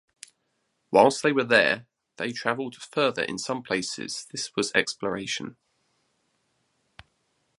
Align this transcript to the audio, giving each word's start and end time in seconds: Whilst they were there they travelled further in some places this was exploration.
Whilst 0.89 1.21
they 1.21 1.31
were 1.31 1.43
there 1.43 1.85
they 2.17 2.31
travelled 2.31 2.75
further 2.77 3.21
in 3.21 3.37
some 3.37 3.61
places 3.61 4.25
this 4.31 4.51
was 4.55 4.71
exploration. 4.73 5.57